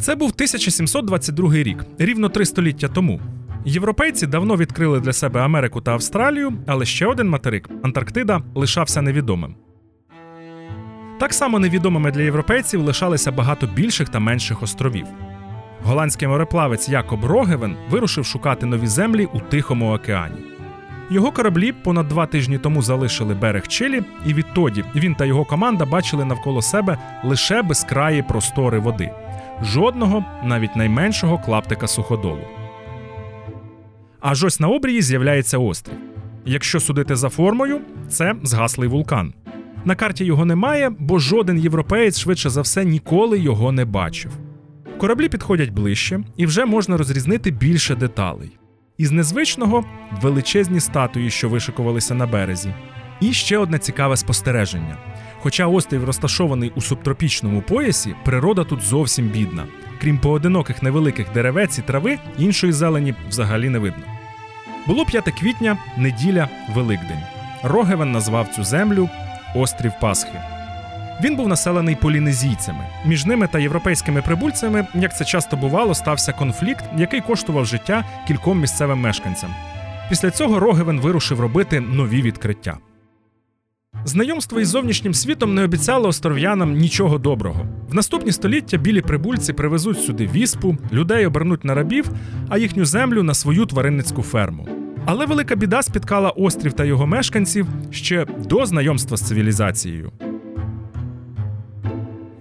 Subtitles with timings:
[0.00, 3.20] Це був 1722 рік, рівно три століття тому.
[3.64, 9.54] Європейці давно відкрили для себе Америку та Австралію, але ще один материк Антарктида лишався невідомим.
[11.18, 15.06] Так само невідомими для європейців лишалися багато більших та менших островів.
[15.84, 20.36] Голландський мореплавець Якоб Рогевен вирушив шукати нові землі у Тихому океані.
[21.10, 25.84] Його кораблі понад два тижні тому залишили берег Чилі, і відтоді він та його команда
[25.84, 29.10] бачили навколо себе лише безкраї простори води,
[29.62, 32.44] жодного, навіть найменшого клаптика суходолу.
[34.20, 35.96] Аж ось на обрії з'являється острів.
[36.44, 39.34] Якщо судити за формою, це згаслий вулкан.
[39.84, 44.32] На карті його немає, бо жоден європеєць швидше за все ніколи його не бачив.
[44.98, 48.58] Кораблі підходять ближче, і вже можна розрізнити більше деталей.
[48.98, 49.84] Із незвичного
[50.22, 52.74] величезні статуї, що вишикувалися на березі.
[53.20, 54.96] І ще одне цікаве спостереження.
[55.42, 59.64] Хоча острів розташований у субтропічному поясі, природа тут зовсім бідна.
[60.00, 64.04] Крім поодиноких невеликих деревець і трави, іншої зелені взагалі не видно.
[64.86, 67.22] Було 5 квітня, неділя, Великдень.
[67.62, 69.08] Рогевен назвав цю землю
[69.54, 70.40] Острів Пасхи.
[71.22, 72.86] Він був населений полінезійцями.
[73.06, 78.60] Між ними та європейськими прибульцями, як це часто бувало, стався конфлікт, який коштував життя кільком
[78.60, 79.54] місцевим мешканцям.
[80.08, 82.78] Після цього Рогевен вирушив робити нові відкриття.
[84.04, 87.66] Знайомство із зовнішнім світом не обіцяло остров'янам нічого доброго.
[87.90, 92.10] В наступні століття білі прибульці привезуть сюди віспу, людей обернуть на рабів,
[92.48, 94.68] а їхню землю на свою тваринницьку ферму.
[95.04, 100.12] Але велика біда спіткала острів та його мешканців ще до знайомства з цивілізацією.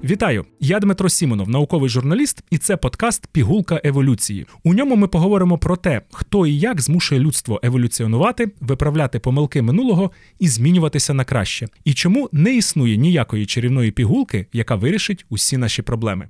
[0.10, 0.46] Вітаю!
[0.60, 4.46] Я Дмитро Сімонов, науковий журналіст, і це подкаст Пігулка еволюції.
[4.64, 10.12] У ньому ми поговоримо про те, хто і як змушує людство еволюціонувати, виправляти помилки минулого
[10.40, 15.82] і змінюватися на краще, і чому не існує ніякої чарівної пігулки, яка вирішить усі наші
[15.82, 16.30] проблеми.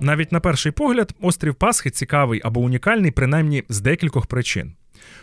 [0.00, 4.72] Навіть на перший погляд, острів Пасхи цікавий або унікальний, принаймні з декількох причин.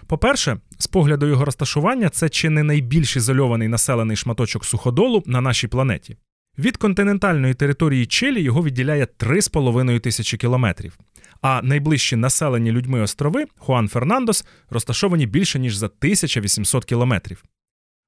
[0.08, 5.68] По-перше, з погляду його розташування, це чи не найбільш ізольований населений шматочок суходолу на нашій
[5.68, 6.18] планеті.
[6.58, 10.98] Від континентальної території Чилі його відділяє 3,5 тисячі кілометрів.
[11.42, 17.44] А найближчі населені людьми острови Хуан Фернандос розташовані більше ніж за 1800 кілометрів.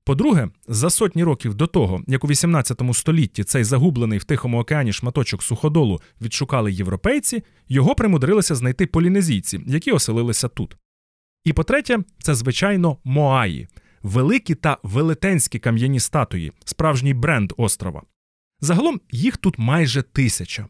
[0.04, 4.94] По-друге, за сотні років до того, як у 18 столітті цей загублений в Тихому океані
[4.94, 10.78] шматочок суходолу відшукали європейці, його примудрилися знайти полінезійці, які оселилися тут.
[11.44, 13.68] І по-третє, це, звичайно, Моаї
[14.04, 18.02] великі та велетенські кам'яні статуї, справжній бренд острова.
[18.62, 20.68] Загалом їх тут майже тисяча.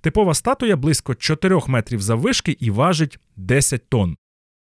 [0.00, 4.16] Типова статуя близько 4 метрів заввишки і важить 10 тонн.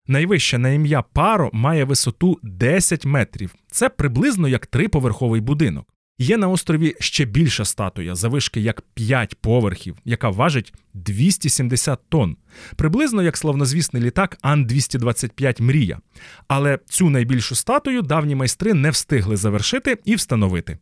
[0.08, 3.56] Найвище на ім'я паро має висоту 10 метрів.
[3.72, 5.94] Це приблизно як триповерховий будинок.
[6.22, 12.38] Є на острові ще більша статуя, завишки як 5 поверхів, яка важить 270 тонн,
[12.76, 16.00] приблизно як славнозвісний літак Ан-225 Мрія.
[16.48, 20.78] Але цю найбільшу статую давні майстри не встигли завершити і встановити.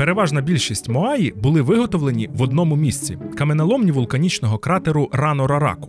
[0.00, 5.88] Переважна більшість Моаї були виготовлені в одному місці каменоломні вулканічного кратеру Рано Рараку.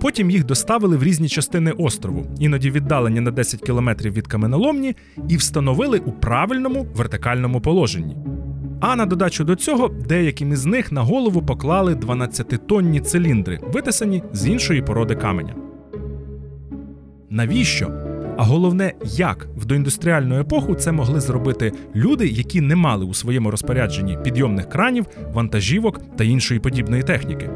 [0.00, 4.96] Потім їх доставили в різні частини острову, іноді віддалені на 10 кілометрів від каменоломні,
[5.28, 8.16] і встановили у правильному вертикальному положенні.
[8.80, 14.48] А на додачу до цього деяким із них на голову поклали 12-тонні циліндри, витисані з
[14.48, 15.54] іншої породи каменя.
[17.30, 18.09] Навіщо?
[18.40, 23.50] А головне, як в доіндустріальну епоху це могли зробити люди, які не мали у своєму
[23.50, 27.50] розпорядженні підйомних кранів, вантажівок та іншої подібної техніки.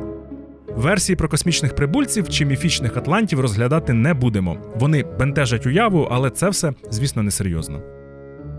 [0.77, 4.57] Версії про космічних прибульців чи міфічних атлантів розглядати не будемо.
[4.77, 7.81] Вони бентежать уяву, але це все, звісно, несерйозно.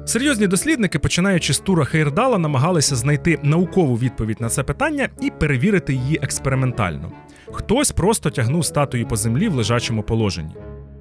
[0.06, 5.94] Серйозні дослідники, починаючи з тура Хейрдала, намагалися знайти наукову відповідь на це питання і перевірити
[5.94, 7.12] її експериментально.
[7.52, 10.56] Хтось просто тягнув статуї по землі в лежачому положенні.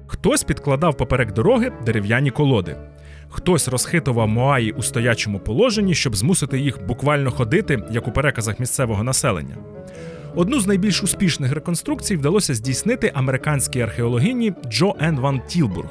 [0.07, 2.75] Хтось підкладав поперек дороги дерев'яні колоди,
[3.29, 9.03] хтось розхитував Моаї у стоячому положенні, щоб змусити їх буквально ходити, як у переказах місцевого
[9.03, 9.55] населення.
[10.35, 15.89] Одну з найбільш успішних реконструкцій вдалося здійснити американській археологині Джо Ен Ван Тілбург.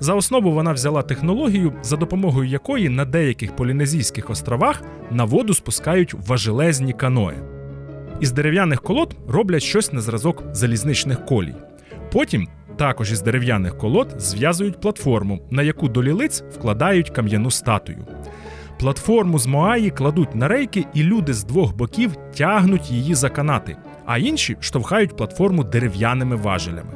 [0.00, 6.14] За основу вона взяла технологію, за допомогою якої на деяких полінезійських островах на воду спускають
[6.26, 7.36] важелезні каної.
[8.20, 11.54] Із дерев'яних колод роблять щось на зразок залізничних колій.
[12.12, 18.06] Потім також із дерев'яних колод зв'язують платформу, на яку до лілиць вкладають кам'яну статую.
[18.78, 23.76] Платформу з Моаї кладуть на рейки, і люди з двох боків тягнуть її за канати,
[24.06, 26.90] а інші штовхають платформу дерев'яними важелями.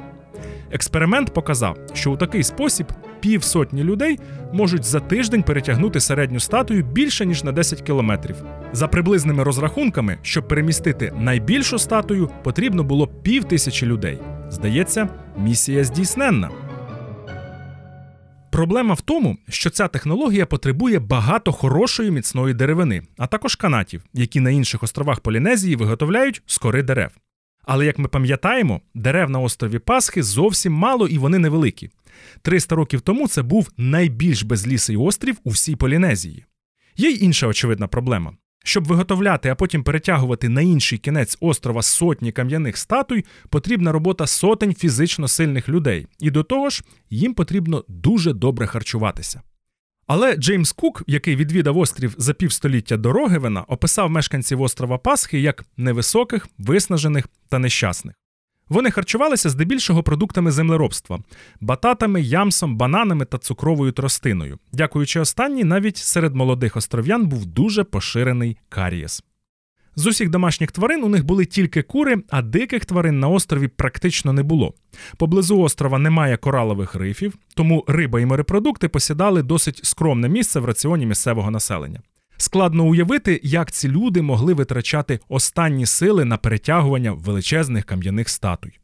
[0.70, 2.86] Експеримент показав, що у такий спосіб
[3.20, 4.19] півсотні людей
[4.52, 8.36] можуть за тиждень перетягнути середню статую більше ніж на 10 кілометрів.
[8.72, 14.19] За приблизними розрахунками, щоб перемістити найбільшу статую, потрібно було пів тисячі людей.
[14.50, 16.50] Здається, місія здійсненна.
[18.52, 24.40] Проблема в тому, що ця технологія потребує багато хорошої міцної деревини, а також канатів, які
[24.40, 27.10] на інших островах Полінезії виготовляють з кори дерев.
[27.64, 31.90] Але як ми пам'ятаємо, дерев на острові Пасхи зовсім мало і вони невеликі.
[32.42, 36.44] 300 років тому це був найбільш безлісий острів у всій Полінезії.
[36.96, 38.32] Є й інша очевидна проблема.
[38.64, 44.75] Щоб виготовляти, а потім перетягувати на інший кінець острова сотні кам'яних статуй, потрібна робота сотень
[44.75, 49.43] фізично сильних людей, і до того ж, їм потрібно дуже добре харчуватися.
[50.06, 55.64] Але Джеймс Кук, який відвідав острів за півстоліття до Рогевена, описав мешканців острова Пасхи як
[55.76, 58.14] невисоких, виснажених та нещасних.
[58.69, 61.19] Вони харчувалися здебільшого продуктами землеробства
[61.61, 64.59] бататами, ямсом, бананами та цукровою тростиною.
[64.73, 69.23] Дякуючи останній, навіть серед молодих остров'ян був дуже поширений карієс.
[69.97, 74.32] З усіх домашніх тварин у них були тільки кури, а диких тварин на острові практично
[74.32, 74.75] не було.
[75.17, 81.06] Поблизу острова немає коралових рифів, тому риба і морепродукти посідали досить скромне місце в раціоні
[81.06, 82.00] місцевого населення.
[82.40, 88.79] Складно уявити, як ці люди могли витрачати останні сили на перетягування величезних кам'яних статуй.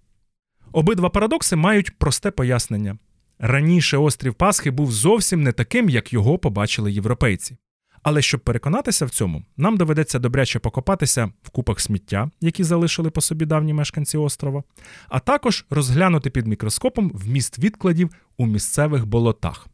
[0.73, 2.99] Обидва парадокси мають просте пояснення.
[3.39, 7.57] Раніше острів Пасхи був зовсім не таким, як його побачили європейці.
[8.03, 13.21] Але щоб переконатися в цьому, нам доведеться добряче покопатися в купах сміття, які залишили по
[13.21, 14.63] собі давні мешканці острова,
[15.09, 19.69] а також розглянути під мікроскопом вміст відкладів у місцевих болотах.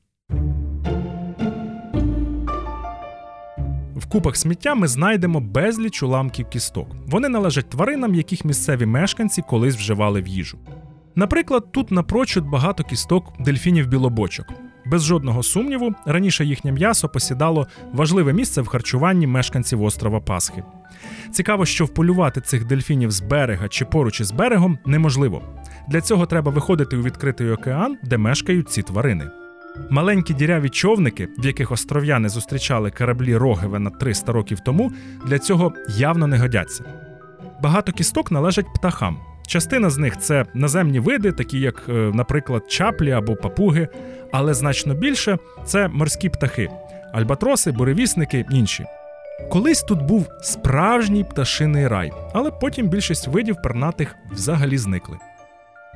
[4.01, 6.89] В купах сміття ми знайдемо безліч уламків кісток.
[7.07, 10.59] Вони належать тваринам, яких місцеві мешканці колись вживали в їжу.
[11.15, 14.47] Наприклад, тут напрочуд багато кісток дельфінів білобочок.
[14.87, 20.63] Без жодного сумніву, раніше їхнє м'ясо посідало важливе місце в харчуванні мешканців острова Пасхи.
[21.31, 25.43] Цікаво, що вполювати цих дельфінів з берега чи поруч із берегом неможливо.
[25.89, 29.31] Для цього треба виходити у відкритий океан, де мешкають ці тварини.
[29.91, 34.93] Маленькі діряві човники, в яких остров'яни зустрічали кораблі Рогевена 300 років тому,
[35.27, 36.85] для цього явно не годяться.
[37.63, 39.19] Багато кісток належать птахам.
[39.47, 43.89] Частина з них це наземні види, такі як, е, наприклад, чаплі або папуги,
[44.33, 46.69] але значно більше це морські птахи,
[47.13, 48.85] альбатроси, буревісники інші.
[49.51, 55.17] Колись тут був справжній пташиний рай, але потім більшість видів пернатих взагалі зникли.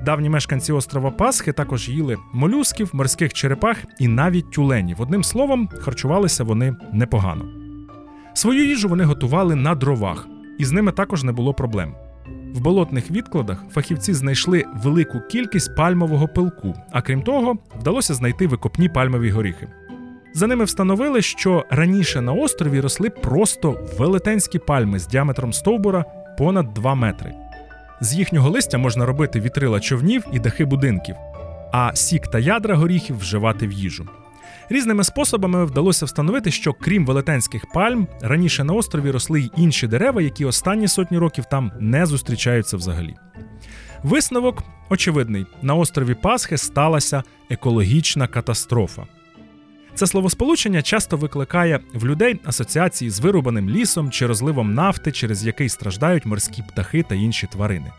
[0.02, 5.02] Давні мешканці острова Пасхи також їли молюсків, морських черепах і навіть тюленів.
[5.02, 7.44] Одним словом, харчувалися вони непогано.
[8.34, 10.26] Свою їжу вони готували на дровах,
[10.58, 11.94] і з ними також не було проблем.
[12.54, 18.88] В болотних відкладах фахівці знайшли велику кількість пальмового пилку, а крім того, вдалося знайти викопні
[18.88, 19.68] пальмові горіхи.
[20.34, 26.04] За ними встановили, що раніше на острові росли просто велетенські пальми з діаметром стовбура
[26.38, 27.34] понад 2 метри.
[28.04, 31.16] З їхнього листя можна робити вітрила човнів і дахи будинків,
[31.72, 34.08] а сік та ядра горіхів вживати в їжу.
[34.68, 40.22] Різними способами вдалося встановити, що крім велетенських пальм, раніше на острові росли й інші дерева,
[40.22, 43.14] які останні сотні років там не зустрічаються взагалі.
[44.02, 49.02] Висновок очевидний: на острові Пасхи сталася екологічна катастрофа.
[49.94, 55.68] Це словосполучення часто викликає в людей асоціації з вирубаним лісом чи розливом нафти, через який
[55.68, 57.92] страждають морські птахи та інші тварини.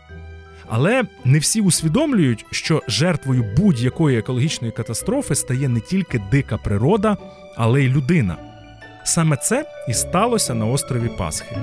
[0.68, 7.16] Але не всі усвідомлюють, що жертвою будь-якої екологічної катастрофи стає не тільки дика природа,
[7.56, 8.36] але й людина.
[9.04, 11.56] Саме це і сталося на острові Пасхи.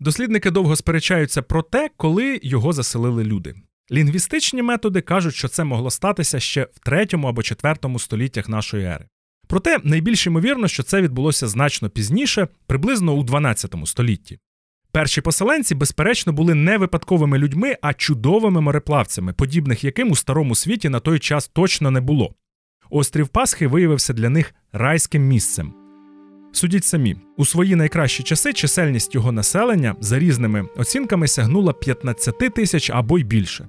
[0.00, 3.54] Дослідники довго сперечаються про те, коли його заселили люди.
[3.90, 9.08] Лінгвістичні методи кажуть, що це могло статися ще в третьому або четвертому століттях нашої ери.
[9.48, 14.38] Проте найбільш ймовірно, що це відбулося значно пізніше, приблизно у 12 столітті.
[14.92, 20.88] Перші поселенці, безперечно, були не випадковими людьми, а чудовими мореплавцями, подібних яким у старому світі
[20.88, 22.34] на той час точно не було.
[22.90, 25.74] Острів Пасхи виявився для них райським місцем.
[26.52, 32.90] Судіть самі, у свої найкращі часи чисельність його населення за різними оцінками сягнула 15 тисяч
[32.90, 33.68] або й більше.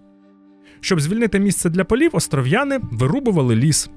[0.82, 3.90] Щоб звільнити місце для полів, остров'яни вирубували ліс.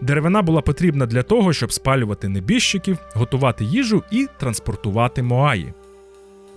[0.00, 5.72] Деревина була потрібна для того, щоб спалювати небіжчиків, готувати їжу і транспортувати моаї.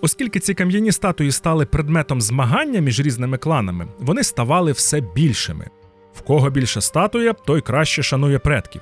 [0.02, 5.68] Оскільки ці кам'яні статуї стали предметом змагання між різними кланами, вони ставали все більшими.
[6.14, 8.82] В кого більша статуя, той краще шанує предків.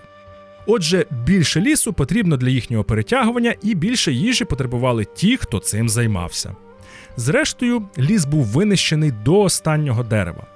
[0.66, 6.56] Отже, більше лісу потрібно для їхнього перетягування, і більше їжі потребували ті, хто цим займався.
[7.18, 10.48] Зрештою, ліс був винищений до останнього дерева.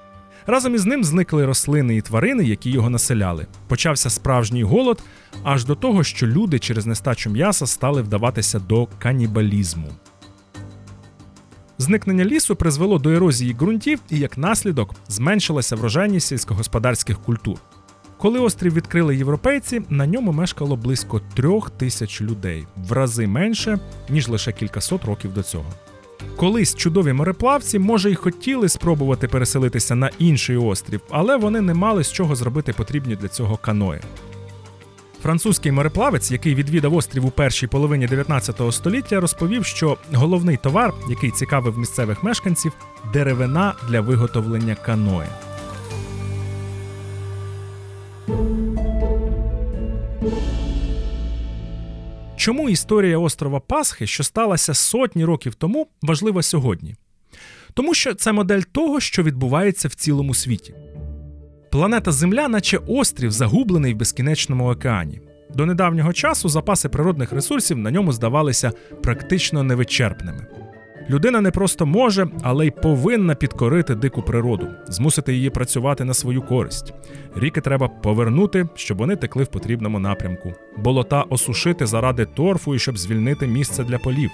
[0.47, 3.47] Разом із ним зникли рослини і тварини, які його населяли.
[3.67, 5.03] Почався справжній голод,
[5.43, 9.87] аж до того, що люди через нестачу м'яса стали вдаватися до канібалізму.
[11.77, 17.57] Зникнення лісу призвело до ерозії ґрунтів і, як наслідок, зменшилася врожайність сільськогосподарських культур.
[18.17, 24.27] Коли острів відкрили європейці, на ньому мешкало близько трьох тисяч людей, в рази менше, ніж
[24.27, 25.73] лише кількасот років до цього.
[26.35, 32.03] Колись чудові мореплавці, може, й хотіли спробувати переселитися на інший острів, але вони не мали
[32.03, 34.01] з чого зробити потрібні для цього каної.
[35.21, 41.31] Французький мореплавець, який відвідав острів у першій половині 19 століття, розповів, що головний товар, який
[41.31, 42.71] цікавив місцевих мешканців,
[43.13, 45.27] деревина для виготовлення каної.
[52.45, 56.95] Чому історія острова Пасхи, що сталася сотні років тому, важлива сьогодні?
[57.73, 60.75] Тому що це модель того, що відбувається в цілому світі.
[61.71, 65.21] Планета Земля, наче острів, загублений в безкінечному океані.
[65.55, 68.71] До недавнього часу запаси природних ресурсів на ньому здавалися
[69.03, 70.47] практично невичерпними.
[71.09, 76.41] Людина не просто може, але й повинна підкорити дику природу, змусити її працювати на свою
[76.41, 76.93] користь.
[77.35, 82.97] Ріки треба повернути, щоб вони текли в потрібному напрямку, болота осушити заради торфу і щоб
[82.97, 84.31] звільнити місце для полів.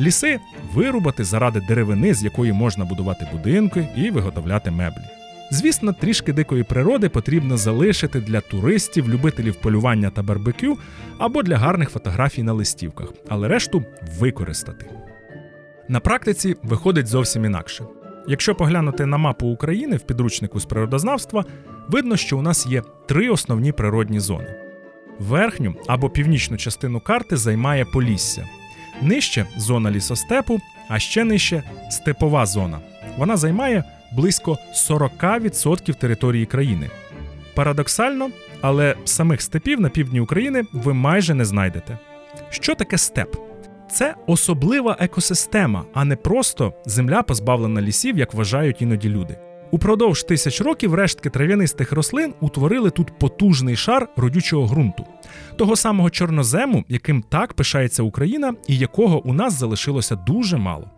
[0.00, 0.38] Ліси
[0.74, 5.02] вирубати заради деревини, з якої можна будувати будинки і виготовляти меблі.
[5.50, 10.78] Звісно, трішки дикої природи потрібно залишити для туристів, любителів полювання та барбекю
[11.18, 13.84] або для гарних фотографій на листівках, але решту
[14.18, 14.86] використати.
[15.88, 17.84] На практиці виходить зовсім інакше.
[18.26, 21.44] Якщо поглянути на мапу України в підручнику з природознавства,
[21.88, 24.54] видно, що у нас є три основні природні зони.
[25.18, 28.48] Верхню або північну частину карти займає Полісся,
[29.02, 32.80] нижче зона лісостепу, а ще нижче степова зона.
[33.18, 36.90] Вона займає близько 40% території країни.
[37.54, 38.30] Парадоксально,
[38.60, 41.98] але самих степів на півдні України ви майже не знайдете.
[42.50, 43.47] Що таке степ?
[43.90, 49.38] Це особлива екосистема, а не просто земля позбавлена лісів, як вважають іноді люди.
[49.70, 55.04] Упродовж тисяч років рештки трав'янистих рослин утворили тут потужний шар родючого ґрунту,
[55.56, 60.90] того самого чорнозему, яким так пишається Україна, і якого у нас залишилося дуже мало.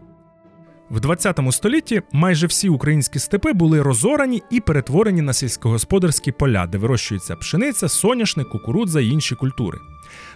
[0.91, 6.79] В 20 столітті майже всі українські степи були розорані і перетворені на сільськогосподарські поля, де
[6.79, 9.79] вирощується пшениця, соняшник, кукурудза і інші культури.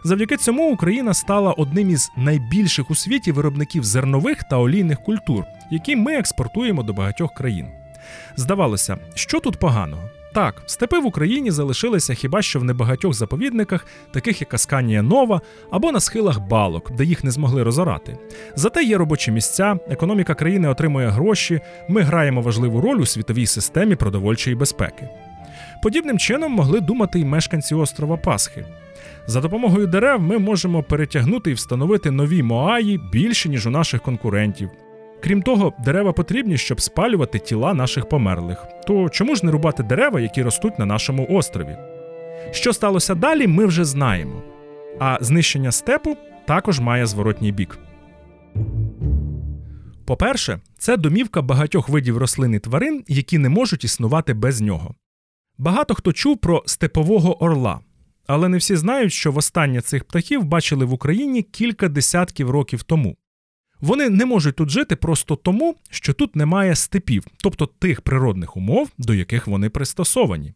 [0.05, 5.97] Завдяки цьому Україна стала одним із найбільших у світі виробників зернових та олійних культур, які
[5.97, 7.67] ми експортуємо до багатьох країн.
[8.37, 10.11] Здавалося, що тут поганого?
[10.35, 15.41] Так, степи в Україні залишилися хіба що в небагатьох заповідниках, таких як Асканія Нова,
[15.71, 18.19] або на схилах балок, де їх не змогли розорати.
[18.57, 23.97] Зате є робочі місця, економіка країни отримує гроші, ми граємо важливу роль у світовій системі
[23.97, 25.09] продовольчої безпеки.
[25.83, 28.65] Подібним чином могли думати й мешканці острова Пасхи.
[29.27, 34.71] За допомогою дерев ми можемо перетягнути і встановити нові моаї більше, ніж у наших конкурентів.
[35.23, 38.67] Крім того, дерева потрібні, щоб спалювати тіла наших померлих.
[38.87, 41.77] То чому ж не рубати дерева, які ростуть на нашому острові?
[42.51, 44.43] Що сталося далі, ми вже знаємо.
[44.99, 46.17] А знищення степу
[46.47, 47.79] також має зворотній бік.
[50.07, 54.95] По-перше, це домівка багатьох видів рослин і тварин, які не можуть існувати без нього.
[55.59, 57.81] Багато хто чув про степового орла,
[58.27, 63.17] але не всі знають, що востаннє цих птахів бачили в Україні кілька десятків років тому.
[63.81, 68.91] Вони не можуть тут жити просто тому, що тут немає степів, тобто тих природних умов,
[68.99, 70.55] до яких вони пристосовані.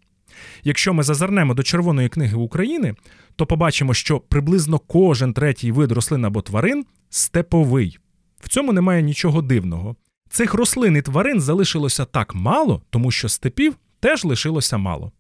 [0.64, 2.94] Якщо ми зазирнемо до Червоної книги України,
[3.36, 7.98] то побачимо, що приблизно кожен третій вид рослин або тварин степовий.
[8.40, 9.96] В цьому немає нічого дивного.
[10.30, 15.12] Цих рослин і тварин залишилося так мало, тому що степів теж лишилося мало.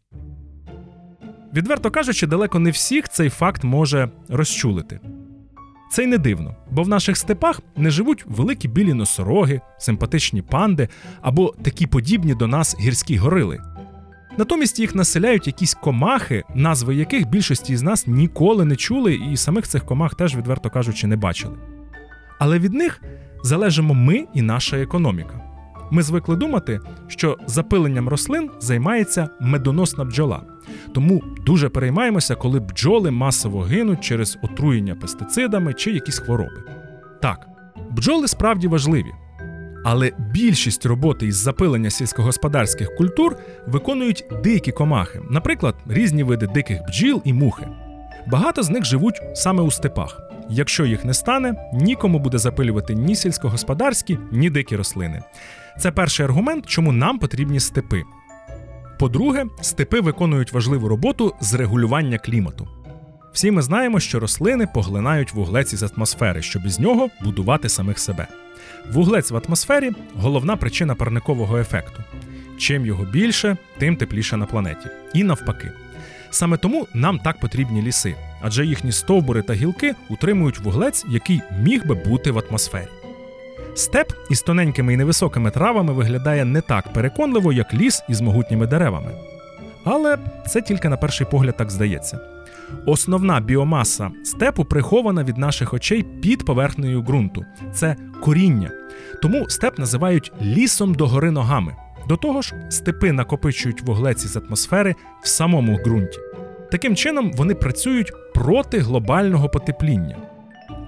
[1.54, 5.00] Відверто кажучи, далеко не всіх цей факт може розчулити.
[5.90, 10.88] Це й не дивно, бо в наших степах не живуть великі білі носороги, симпатичні панди
[11.20, 13.58] або такі подібні до нас гірські горили.
[14.38, 19.68] Натомість їх населяють якісь комахи, назви яких більшості з нас ніколи не чули і самих
[19.68, 21.56] цих комах теж, відверто кажучи, не бачили.
[22.38, 23.02] Але від них
[23.42, 25.47] залежимо ми і наша економіка.
[25.90, 30.42] Ми звикли думати, що запиленням рослин займається медоносна бджола.
[30.94, 36.62] Тому дуже переймаємося, коли бджоли масово гинуть через отруєння пестицидами чи якісь хвороби.
[37.22, 37.46] Так,
[37.90, 39.12] бджоли справді важливі.
[39.84, 47.22] Але більшість роботи із запилення сільськогосподарських культур виконують дикі комахи, наприклад, різні види диких бджіл
[47.24, 47.68] і мухи.
[48.26, 50.20] Багато з них живуть саме у степах.
[50.50, 55.22] Якщо їх не стане, нікому буде запилювати ні сільськогосподарські, ні дикі рослини.
[55.78, 58.04] Це перший аргумент, чому нам потрібні степи.
[58.98, 62.68] По-друге, степи виконують важливу роботу з регулювання клімату.
[63.32, 68.26] Всі ми знаємо, що рослини поглинають вуглець із атмосфери, щоб із нього будувати самих себе.
[68.92, 72.02] Вуглець в атмосфері головна причина парникового ефекту.
[72.58, 74.88] Чим його більше, тим тепліше на планеті.
[75.14, 75.72] І навпаки.
[76.30, 81.86] Саме тому нам так потрібні ліси, адже їхні стовбури та гілки утримують вуглець, який міг
[81.86, 82.88] би бути в атмосфері.
[83.78, 89.10] Степ із тоненькими і невисокими травами виглядає не так переконливо, як ліс із могутніми деревами.
[89.84, 92.18] Але це тільки на перший погляд так здається.
[92.86, 97.44] Основна біомаса степу прихована від наших очей під поверхнею ґрунту.
[97.72, 98.70] Це коріння.
[99.22, 101.76] Тому степ називають лісом догори ногами.
[102.08, 106.18] До того ж, степи накопичують вуглець із атмосфери в самому ґрунті.
[106.70, 110.16] Таким чином, вони працюють проти глобального потепління.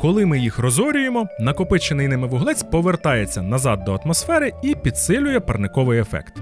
[0.00, 6.34] Коли ми їх розорюємо, накопичений ними вуглець повертається назад до атмосфери і підсилює парниковий ефект.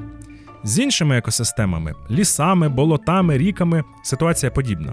[0.64, 4.92] З іншими екосистемами лісами, болотами, ріками ситуація подібна.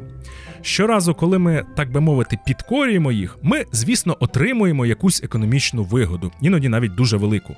[0.62, 6.70] Щоразу, коли ми, так би мовити, підкорюємо їх, ми, звісно, отримуємо якусь економічну вигоду, іноді
[6.70, 7.56] навіть дуже велику.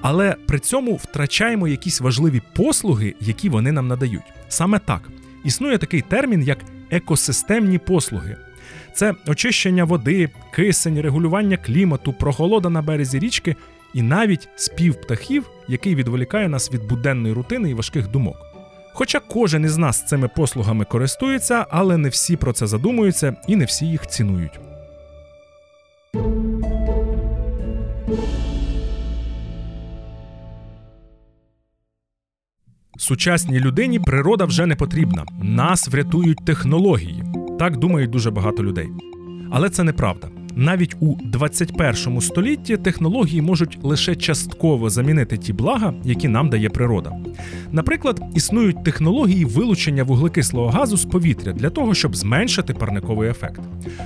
[0.00, 4.32] Але при цьому втрачаємо якісь важливі послуги, які вони нам надають.
[4.48, 5.02] Саме так
[5.44, 6.58] існує такий термін, як
[6.90, 8.36] екосистемні послуги.
[8.94, 13.56] Це очищення води, кисень, регулювання клімату, прохолода на березі річки
[13.94, 18.36] і навіть спів птахів, який відволікає нас від буденної рутини і важких думок.
[18.92, 23.64] Хоча кожен із нас цими послугами користується, але не всі про це задумуються і не
[23.64, 24.60] всі їх цінують.
[32.98, 35.24] Сучасній людині природа вже не потрібна.
[35.42, 37.33] Нас врятують технології.
[37.58, 38.88] Так думають дуже багато людей.
[39.50, 40.28] Але це неправда.
[40.56, 47.12] Навіть у 21 столітті технології можуть лише частково замінити ті блага, які нам дає природа.
[47.72, 53.60] Наприклад, існують технології вилучення вуглекислого газу з повітря для того, щоб зменшити парниковий ефект.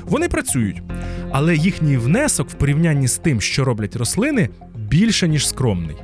[0.04, 0.82] Вони працюють,
[1.30, 5.96] але їхній внесок в порівнянні з тим, що роблять рослини, більше ніж скромний.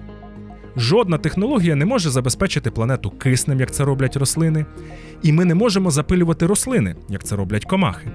[0.77, 4.67] Жодна технологія не може забезпечити планету киснем, як це роблять рослини,
[5.23, 8.11] і ми не можемо запилювати рослини, як це роблять комахи.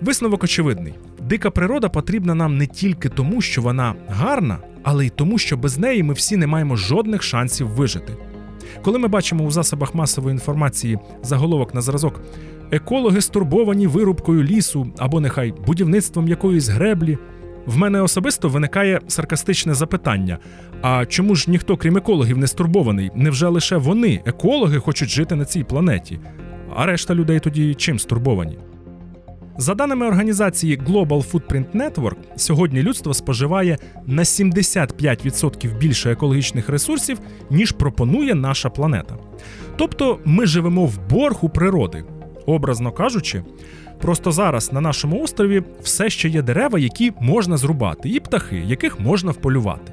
[0.00, 5.38] Висновок очевидний: дика природа потрібна нам не тільки тому, що вона гарна, але й тому,
[5.38, 8.16] що без неї ми всі не маємо жодних шансів вижити.
[8.82, 12.20] Коли ми бачимо у засобах масової інформації заголовок на зразок
[12.70, 17.18] екологи стурбовані вирубкою лісу або нехай будівництвом якоїсь греблі,
[17.68, 20.38] в мене особисто виникає саркастичне запитання:
[20.82, 23.10] а чому ж ніхто, крім екологів, не стурбований?
[23.14, 26.18] Невже лише вони, екологи, хочуть жити на цій планеті?
[26.76, 28.58] А решта людей тоді чим стурбовані?
[29.58, 37.72] За даними організації Global Footprint Network, сьогодні людство споживає на 75% більше екологічних ресурсів, ніж
[37.72, 39.16] пропонує наша планета.
[39.76, 42.04] Тобто ми живемо в борг у природи,
[42.48, 43.42] образно кажучи.
[44.00, 49.00] Просто зараз на нашому острові все ще є дерева, які можна зрубати, і птахи, яких
[49.00, 49.92] можна вполювати.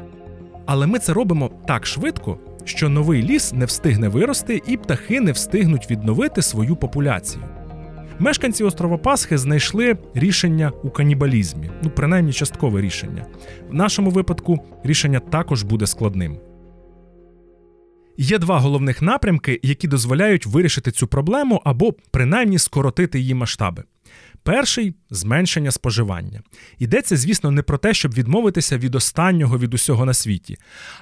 [0.66, 5.32] Але ми це робимо так швидко, що новий ліс не встигне вирости, і птахи не
[5.32, 7.44] встигнуть відновити свою популяцію.
[8.20, 13.26] Мешканці острова Пасхи знайшли рішення у канібалізмі, ну принаймні часткове рішення.
[13.70, 16.38] В нашому випадку рішення також буде складним.
[18.18, 23.84] Є два головних напрямки, які дозволяють вирішити цю проблему або принаймні скоротити її масштаби.
[24.44, 26.42] Перший зменшення споживання.
[26.80, 30.58] Йдеться, звісно, не про те, щоб відмовитися від останнього від усього на світі,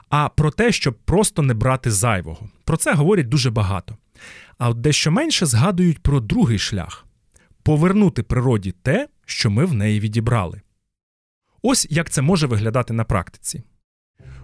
[0.09, 2.49] а про те, щоб просто не брати зайвого.
[2.65, 3.97] Про це говорять дуже багато.
[4.57, 7.05] А от дещо менше згадують про другий шлях
[7.63, 10.61] повернути природі те, що ми в неї відібрали.
[11.61, 13.63] Ось як це може виглядати на практиці.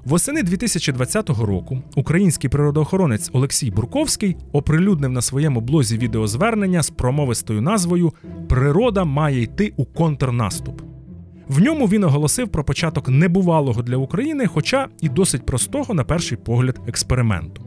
[0.09, 8.13] Восени 2020 року український природоохоронець Олексій Бурковський оприлюднив на своєму блозі відеозвернення з промовистою назвою
[8.47, 10.81] Природа має йти у контрнаступ.
[11.47, 16.37] В ньому він оголосив про початок небувалого для України, хоча і досить простого, на перший
[16.37, 17.61] погляд, експерименту.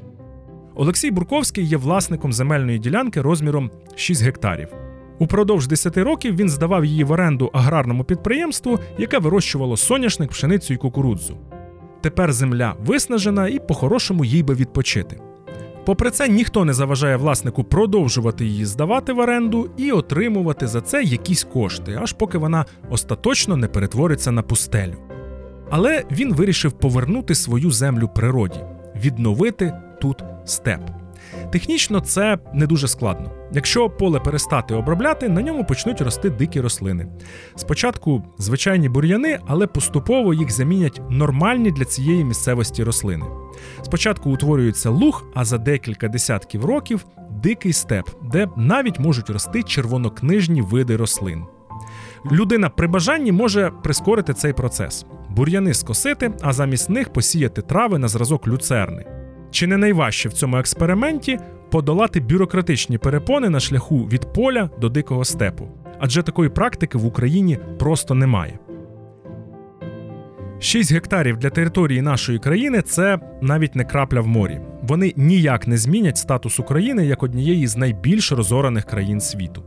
[0.75, 4.69] Олексій Бурковський є власником земельної ділянки розміром 6 гектарів.
[5.19, 10.77] Упродовж 10 років він здавав її в оренду аграрному підприємству, яке вирощувало соняшник, пшеницю і
[10.77, 11.37] кукурудзу.
[12.03, 15.21] Тепер земля виснажена і по-хорошому їй би відпочити.
[15.85, 21.03] Попри це, ніхто не заважає власнику продовжувати її здавати в оренду і отримувати за це
[21.03, 24.95] якісь кошти, аж поки вона остаточно не перетвориться на пустелю.
[25.71, 28.61] Але він вирішив повернути свою землю природі,
[28.97, 31.02] відновити тут степ.
[31.53, 33.31] Технічно це не дуже складно.
[33.53, 37.07] Якщо поле перестати обробляти, на ньому почнуть рости дикі рослини.
[37.57, 43.25] Спочатку звичайні бур'яни, але поступово їх замінять нормальні для цієї місцевості рослини.
[43.83, 47.07] Спочатку утворюється луг, а за декілька десятків років
[47.43, 51.45] дикий степ, де навіть можуть рости червонокнижні види рослин.
[52.33, 58.09] Людина при бажанні може прискорити цей процес: бур'яни скосити, а замість них посіяти трави на
[58.09, 59.22] зразок люцерни.
[59.53, 61.39] Чи не найважче в цьому експерименті
[61.71, 65.69] подолати бюрократичні перепони на шляху від поля до дикого степу?
[65.99, 68.59] Адже такої практики в Україні просто немає.
[70.61, 74.61] 6 гектарів для території нашої країни це навіть не крапля в морі.
[74.83, 79.65] Вони ніяк не змінять статус України як однієї з найбільш розораних країн світу.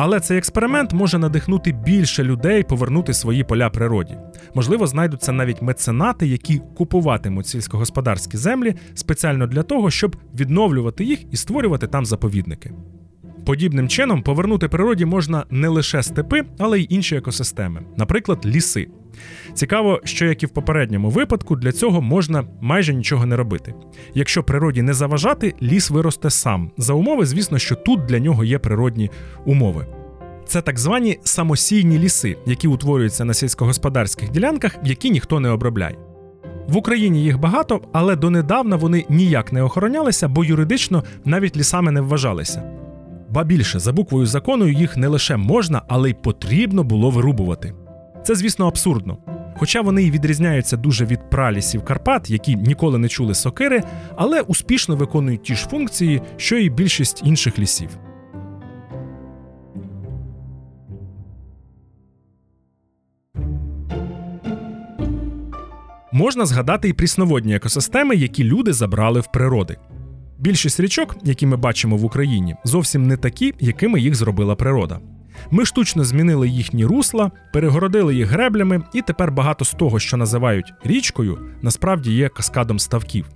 [0.00, 4.18] Але цей експеримент може надихнути більше людей повернути свої поля природі.
[4.54, 11.36] Можливо, знайдуться навіть меценати, які купуватимуть сільськогосподарські землі спеціально для того, щоб відновлювати їх і
[11.36, 12.72] створювати там заповідники.
[13.46, 18.88] Подібним чином повернути природі можна не лише степи, але й інші екосистеми, наприклад, ліси.
[19.54, 23.74] Цікаво, що як і в попередньому випадку, для цього можна майже нічого не робити.
[24.14, 26.70] Якщо природі не заважати, ліс виросте сам.
[26.76, 29.10] За умови, звісно, що тут для нього є природні
[29.44, 29.86] умови.
[30.46, 35.96] Це так звані самосійні ліси, які утворюються на сільськогосподарських ділянках, які ніхто не обробляє.
[36.68, 42.00] В Україні їх багато, але донедавна вони ніяк не охоронялися, бо юридично навіть лісами не
[42.00, 42.77] вважалися.
[43.30, 47.74] Ба більше за буквою закону їх не лише можна, але й потрібно було вирубувати.
[48.24, 49.18] Це, звісно, абсурдно.
[49.56, 53.82] Хоча вони й відрізняються дуже від пралісів Карпат, які ніколи не чули сокири,
[54.16, 57.98] але успішно виконують ті ж функції, що й більшість інших лісів.
[66.12, 69.76] Можна згадати і прісноводні екосистеми, які люди забрали в природи.
[70.38, 75.00] Більшість річок, які ми бачимо в Україні, зовсім не такі, якими їх зробила природа.
[75.50, 80.72] Ми штучно змінили їхні русла, перегородили їх греблями, і тепер багато з того, що називають
[80.84, 83.26] річкою, насправді є каскадом ставків.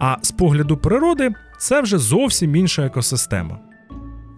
[0.00, 3.58] А з погляду природи це вже зовсім інша екосистема.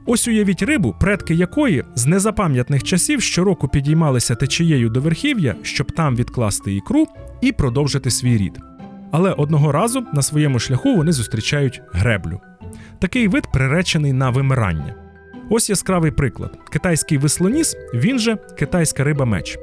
[0.06, 6.16] Ось уявіть рибу, предки якої з незапам'ятних часів щороку підіймалися течією до верхів'я, щоб там
[6.16, 7.06] відкласти ікру
[7.40, 8.69] і продовжити свій рід.
[9.12, 12.40] Але одного разу на своєму шляху вони зустрічають греблю.
[12.98, 14.94] Такий вид приречений на вимирання.
[15.50, 19.58] Ось яскравий приклад: китайський веслоніс, він же китайська риба меч.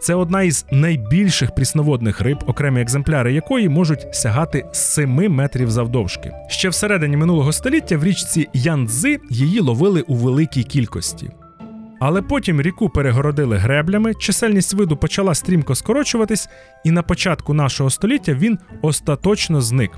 [0.00, 6.32] Це одна із найбільших прісноводних риб, окремі екземпляри якої можуть сягати 7 метрів завдовжки.
[6.48, 11.30] Ще всередині минулого століття в річці Янцзи її ловили у великій кількості.
[12.00, 16.48] Але потім ріку перегородили греблями, чисельність виду почала стрімко скорочуватись,
[16.84, 19.90] і на початку нашого століття він остаточно зник.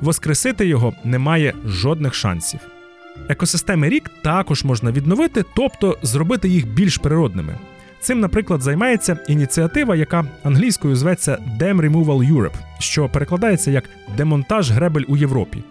[0.00, 2.60] Воскресити його немає жодних шансів.
[3.28, 7.58] Екосистеми рік також можна відновити, тобто зробити їх більш природними.
[8.00, 13.84] Цим, наприклад, займається ініціатива, яка англійською зветься Dam Removal Europe, що перекладається як
[14.16, 15.64] демонтаж гребель у Європі.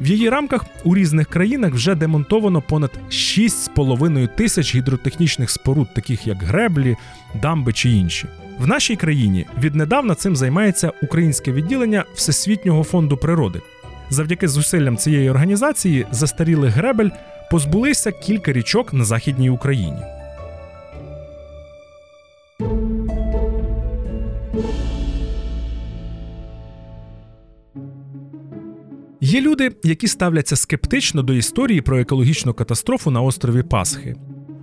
[0.00, 6.42] В її рамках у різних країнах вже демонтовано понад 6,5 тисяч гідротехнічних споруд, таких як
[6.42, 6.96] греблі,
[7.42, 8.26] дамби чи інші.
[8.58, 13.60] В нашій країні віднедавна цим займається українське відділення Всесвітнього фонду природи.
[14.10, 17.10] Завдяки зусиллям цієї організації застарілих гребель
[17.50, 20.19] позбулися кілька річок на Західній Україні.
[29.22, 34.16] Є люди, які ставляться скептично до історії про екологічну катастрофу на острові Пасхи.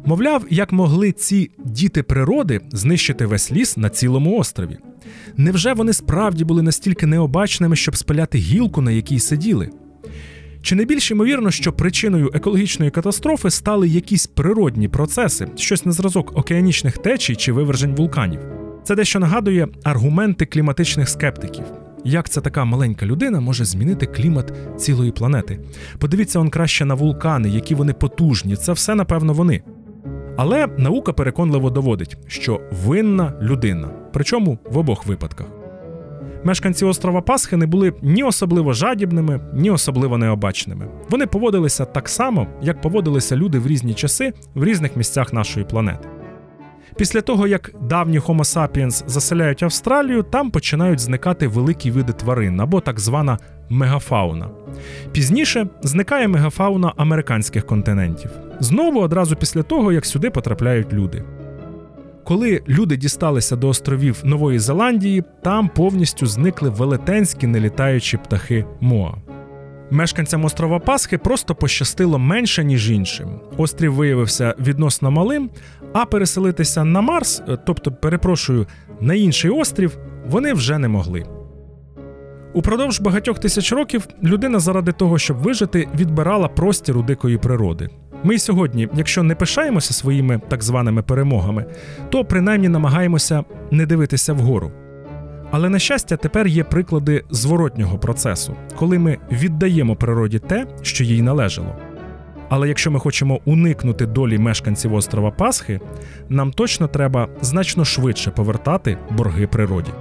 [0.06, 4.78] Мовляв, як могли ці діти природи знищити весь ліс на цілому острові?
[5.38, 9.70] Невже вони справді були настільки необачними, щоб спаляти гілку, на якій сиділи?
[10.62, 16.38] Чи не більш ймовірно, що причиною екологічної катастрофи стали якісь природні процеси, щось на зразок
[16.38, 18.40] океанічних течій чи вивержень вулканів?
[18.84, 21.66] Це дещо нагадує аргументи кліматичних скептиків.
[22.10, 25.60] Як ця така маленька людина може змінити клімат цілої планети?
[26.00, 28.56] Подивіться он краще на вулкани, які вони потужні.
[28.56, 29.62] Це все, напевно, вони.
[30.38, 35.48] Але наука переконливо доводить, що винна людина, причому в обох випадках.
[36.44, 40.88] Мешканці острова Пасхи не були ні особливо жадібними, ні особливо необачними.
[41.10, 46.10] Вони поводилися так само, як поводилися люди в різні часи в різних місцях нашої планети.
[46.98, 52.82] Після того, як давні Homo sapiens заселяють Австралію, там починають зникати великі види тварин або
[52.82, 53.38] так звана
[53.70, 54.50] мегафауна.
[55.12, 58.32] Пізніше зникає мегафауна американських континентів.
[58.60, 61.24] Знову одразу після того, як сюди потрапляють люди.
[62.24, 69.14] Коли люди дісталися до островів Нової Зеландії, там повністю зникли велетенські нелітаючі птахи Моа.
[69.92, 73.28] Мешканцям острова Пасхи просто пощастило менше, ніж іншим.
[73.58, 75.50] Острів виявився відносно малим,
[75.94, 78.66] а переселитися на Марс, е, тобто, перепрошую,
[79.02, 79.98] на інший острів,
[80.30, 81.26] вони вже не могли.
[82.54, 87.90] Упродовж багатьох тисяч років людина заради того, щоб вижити, відбирала простір у дикої природи.
[88.24, 91.66] Ми й сьогодні, якщо не пишаємося своїми так званими перемогами,
[92.10, 94.72] то принаймні намагаємося не дивитися вгору.
[95.52, 101.22] Але на щастя, тепер є приклади зворотнього процесу, коли ми віддаємо природі те, що їй
[101.22, 101.76] належало.
[102.50, 105.80] Але якщо ми хочемо уникнути долі мешканців острова Пасхи,
[106.30, 109.92] нам точно треба значно швидше повертати борги природі.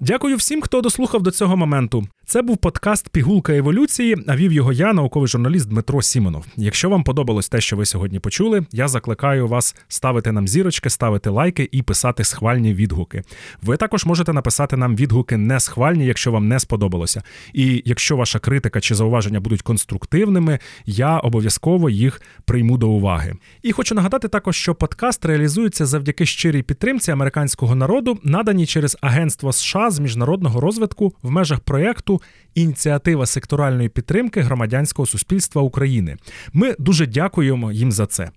[0.00, 2.04] Дякую всім, хто дослухав до цього моменту.
[2.28, 6.46] Це був подкаст Пігулка еволюції, а вів його я, науковий журналіст Дмитро Сімонов.
[6.56, 11.30] Якщо вам подобалось те, що ви сьогодні почули, я закликаю вас ставити нам зірочки, ставити
[11.30, 13.22] лайки і писати схвальні відгуки.
[13.62, 17.22] Ви також можете написати нам відгуки не схвальні, якщо вам не сподобалося.
[17.52, 23.34] І якщо ваша критика чи зауваження будуть конструктивними, я обов'язково їх прийму до уваги.
[23.62, 29.52] І хочу нагадати також, що подкаст реалізується завдяки щирій підтримці американського народу, надані через Агентство
[29.52, 32.15] США з міжнародного розвитку в межах проєкту
[32.54, 36.16] ініціатива секторальної підтримки громадянського суспільства України.
[36.52, 38.30] Ми дуже дякуємо їм за це.